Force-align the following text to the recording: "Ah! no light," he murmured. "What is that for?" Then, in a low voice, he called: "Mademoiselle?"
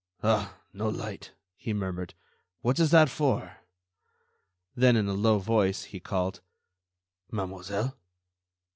"Ah! 0.23 0.57
no 0.73 0.89
light," 0.89 1.33
he 1.55 1.73
murmured. 1.73 2.15
"What 2.61 2.79
is 2.79 2.89
that 2.89 3.07
for?" 3.07 3.57
Then, 4.75 4.95
in 4.95 5.07
a 5.07 5.13
low 5.13 5.37
voice, 5.37 5.83
he 5.83 5.99
called: 5.99 6.41
"Mademoiselle?" 7.29 7.95